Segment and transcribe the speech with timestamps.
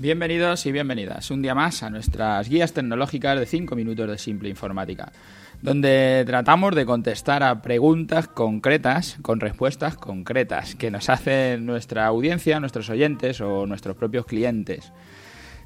[0.00, 4.48] Bienvenidos y bienvenidas un día más a nuestras guías tecnológicas de 5 minutos de simple
[4.48, 5.10] informática,
[5.60, 12.60] donde tratamos de contestar a preguntas concretas con respuestas concretas que nos hacen nuestra audiencia,
[12.60, 14.92] nuestros oyentes o nuestros propios clientes.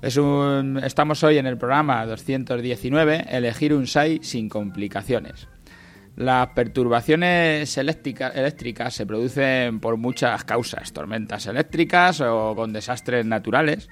[0.00, 5.46] Estamos hoy en el programa 219, elegir un SAI sin complicaciones.
[6.16, 13.88] Las perturbaciones eléctricas se producen por muchas causas, tormentas eléctricas o con desastres naturales,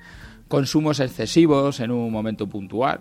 [0.51, 3.01] consumos excesivos en un momento puntual,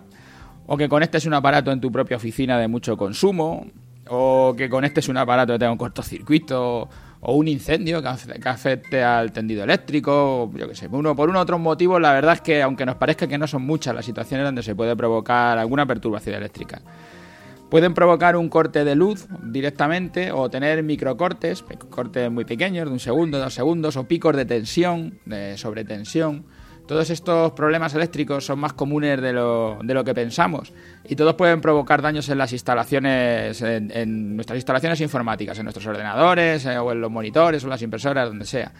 [0.66, 3.66] o que conectes un aparato en tu propia oficina de mucho consumo,
[4.08, 6.88] o que conectes un aparato que tenga un cortocircuito
[7.22, 11.58] o un incendio que afecte al tendido eléctrico, yo qué sé, uno por uno otros
[11.58, 14.62] motivos, la verdad es que aunque nos parezca que no son muchas las situaciones donde
[14.62, 16.80] se puede provocar alguna perturbación eléctrica.
[17.68, 23.00] Pueden provocar un corte de luz directamente o tener microcortes, cortes muy pequeños, de un
[23.00, 26.46] segundo, dos segundos, o picos de tensión, de sobretensión.
[26.90, 30.72] Todos estos problemas eléctricos son más comunes de lo, de lo que pensamos
[31.04, 36.66] y todos pueden provocar daños en las instalaciones, en, nuestras instalaciones informáticas, en nuestros ordenadores
[36.66, 38.72] eh, o en los monitores o las impresoras, donde sea.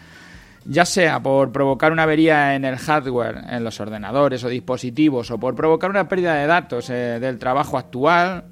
[0.65, 5.39] Ya sea por provocar una avería en el hardware, en los ordenadores o dispositivos, o
[5.39, 8.43] por provocar una pérdida de datos eh, del trabajo actual,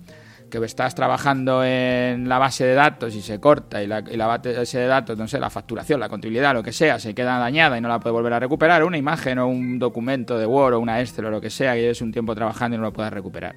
[0.50, 4.88] que estás trabajando en la base de datos y se corta y la, base de
[4.88, 7.88] datos, no sé, la facturación, la contabilidad, lo que sea, se queda dañada y no
[7.88, 11.25] la puede volver a recuperar, una imagen o un documento de Word o una Excel
[11.25, 13.55] o lo que sea, que lleves un tiempo trabajando y no lo puedas recuperar.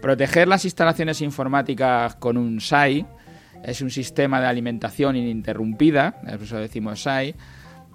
[0.00, 3.06] Proteger las instalaciones informáticas con un SAI
[3.62, 7.34] es un sistema de alimentación ininterrumpida, por eso decimos SAI,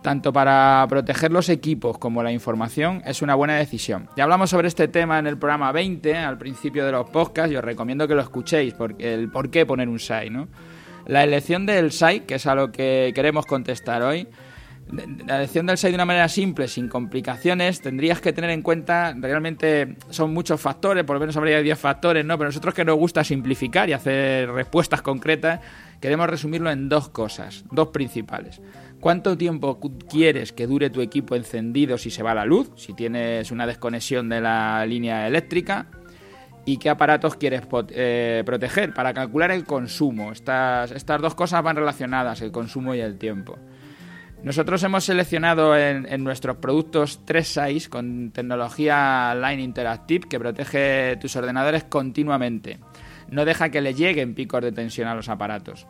[0.05, 4.07] tanto para proteger los equipos como la información, es una buena decisión.
[4.15, 7.55] Ya hablamos sobre este tema en el programa 20, al principio de los podcasts, y
[7.55, 10.29] os recomiendo que lo escuchéis, porque el por qué poner un SAI.
[11.07, 14.27] La elección del SAI, que es a lo que queremos contestar hoy,
[14.91, 19.15] la elección del SAI de una manera simple, sin complicaciones, tendrías que tener en cuenta,
[19.19, 22.37] realmente son muchos factores, por lo menos habría 10 factores, ¿no?
[22.37, 25.59] Pero nosotros que nos gusta simplificar y hacer respuestas concretas,
[25.99, 28.61] queremos resumirlo en dos cosas, dos principales.
[28.99, 29.79] ¿Cuánto tiempo
[30.09, 32.71] quieres que dure tu equipo encendido si se va la luz?
[32.75, 35.87] Si tienes una desconexión de la línea eléctrica.
[36.67, 38.95] ¿Y qué aparatos quieres eh, proteger?
[38.95, 40.31] Para calcular el consumo.
[40.31, 43.59] Estas, estas dos cosas van relacionadas, el consumo y el tiempo.
[44.45, 51.35] Nosotros hemos seleccionado en, nuestros productos tres SAIs con tecnología Line Interactive que protege tus
[51.35, 52.77] ordenadores continuamente.
[53.27, 55.87] No deja que le lleguen picos de tensión a los aparatos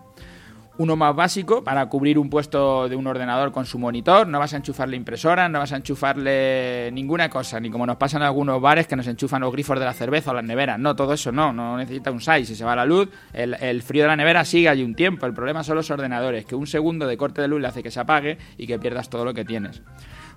[0.77, 4.27] uno más básico para cubrir un puesto de un ordenador con su monitor.
[4.27, 8.17] No vas a enchufarle impresora, no vas a enchufarle ninguna cosa, ni como nos pasa
[8.17, 10.79] en algunos bares que nos enchufan los grifos de la cerveza o las neveras.
[10.79, 12.45] No, todo eso no, no necesita un SAI.
[12.45, 15.25] Si se va la luz, el, el, frío de la nevera sigue allí un tiempo.
[15.25, 17.91] El problema son los ordenadores, que un segundo de corte de luz le hace que
[17.91, 19.81] se apague y que pierdas todo lo que tienes.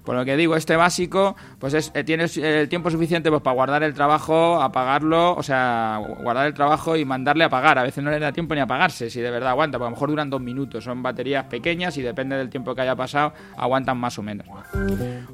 [0.08, 3.52] Por lo que digo, este básico, pues es, eh, tienes el tiempo suficiente pues, para
[3.52, 7.78] guardar el trabajo, apagarlo, o sea, guardar el trabajo y mandarle a apagar.
[7.78, 9.90] A veces no le da tiempo ni a apagarse, si de verdad aguanta, porque a
[9.90, 10.84] lo mejor duran dos minutos.
[10.84, 14.46] Son baterías pequeñas y depende del tiempo que haya pasado, aguantan más o menos.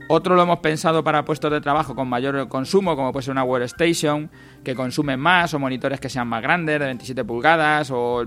[0.08, 3.44] Otro lo hemos pensado para puestos de trabajo con mayor consumo, como puede ser una
[3.44, 4.28] workstation,
[4.64, 8.24] que consumen más, o monitores que sean más grandes, de 27 pulgadas, o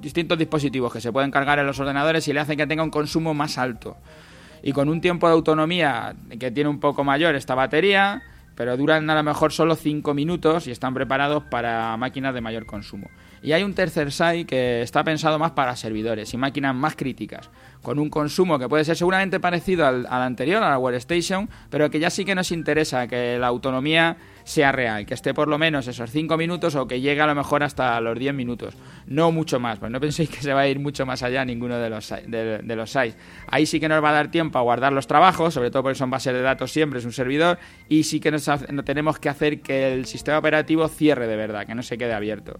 [0.00, 2.88] distintos dispositivos que se pueden cargar en los ordenadores y le hacen que tenga un
[2.88, 3.98] consumo más alto
[4.62, 8.22] y con un tiempo de autonomía que tiene un poco mayor esta batería,
[8.54, 12.66] pero duran a lo mejor solo 5 minutos y están preparados para máquinas de mayor
[12.66, 13.08] consumo.
[13.42, 17.48] Y hay un tercer SAI que está pensado más para servidores y máquinas más críticas,
[17.82, 21.98] con un consumo que puede ser seguramente parecido al, anterior, a la Workstation, pero que
[21.98, 25.86] ya sí que nos interesa que la autonomía sea real, que esté por lo menos
[25.86, 28.74] esos 5 minutos o que llegue a lo mejor hasta los 10 minutos,
[29.06, 31.78] no mucho más, pues no penséis que se va a ir mucho más allá ninguno
[31.78, 33.16] de los, de, los sites.
[33.46, 35.98] Ahí sí que nos va a dar tiempo a guardar los trabajos, sobre todo porque
[35.98, 37.58] son bases de datos siempre, es un servidor,
[37.88, 38.48] y sí que nos,
[38.84, 42.58] tenemos que hacer que el sistema operativo cierre de verdad, que no se quede abierto.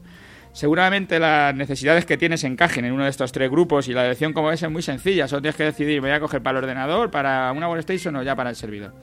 [0.52, 4.32] Seguramente las necesidades que tienes encajen en uno de estos tres grupos y la elección
[4.32, 7.10] como es es muy sencilla, solo tienes que decidir, voy a coger para el ordenador,
[7.10, 8.94] para una workstation o ya para el servidor.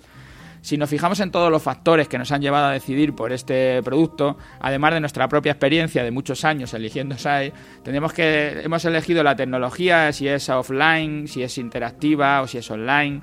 [0.62, 3.82] Si nos fijamos en todos los factores que nos han llevado a decidir por este
[3.84, 9.24] producto, además de nuestra propia experiencia de muchos años eligiendo SAI, tenemos que hemos elegido
[9.24, 13.22] la tecnología, si es offline, si es interactiva o si es online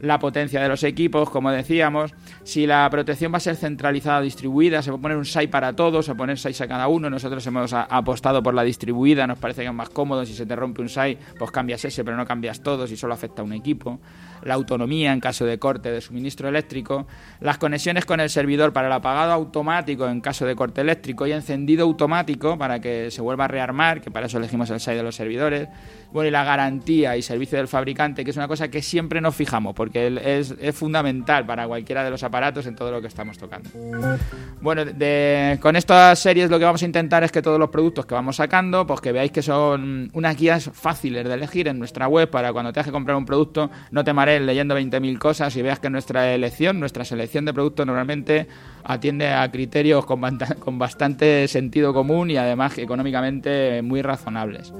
[0.00, 2.14] la potencia de los equipos, como decíamos,
[2.44, 5.48] si la protección va a ser centralizada o distribuida, se va a poner un SAI
[5.48, 8.62] para todos, se va a poner SAI a cada uno, nosotros hemos apostado por la
[8.62, 11.84] distribuida, nos parece que es más cómodo, si se te rompe un SAI, pues cambias
[11.84, 13.98] ese, pero no cambias todos y solo afecta a un equipo,
[14.42, 17.06] la autonomía en caso de corte de suministro eléctrico,
[17.40, 21.32] las conexiones con el servidor para el apagado automático en caso de corte eléctrico y
[21.32, 25.02] encendido automático para que se vuelva a rearmar, que para eso elegimos el SAI de
[25.02, 25.68] los servidores,
[26.12, 29.34] bueno, y la garantía y servicio del fabricante, que es una cosa que siempre nos
[29.34, 33.38] fijamos, porque es, es fundamental para cualquiera de los aparatos en todo lo que estamos
[33.38, 33.70] tocando.
[34.60, 34.82] Bueno,
[35.60, 38.34] con estas series lo que vamos a intentar es que todos los productos que vamos
[38.34, 42.52] sacando, pues que veáis que son unas guías fáciles de elegir en nuestra web para
[42.52, 45.88] cuando te que comprar un producto no te marees leyendo 20.000 cosas y veas que
[45.88, 48.48] nuestra elección, nuestra selección de productos normalmente
[48.82, 50.20] atiende a criterios con,
[50.58, 54.72] con bastante sentido común y además económicamente muy razonables.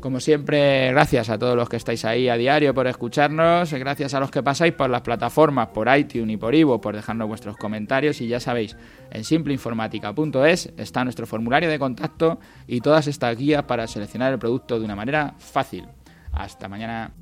[0.00, 4.20] Como siempre, gracias a todos los que estáis ahí a diario por escucharnos, gracias a
[4.20, 8.20] los que pasáis por las plataformas, por iTunes y por Ivo, por dejarnos vuestros comentarios
[8.20, 8.76] y ya sabéis,
[9.10, 14.78] en simpleinformática.es está nuestro formulario de contacto y todas estas guías para seleccionar el producto
[14.78, 15.86] de una manera fácil.
[16.32, 17.12] Hasta mañana.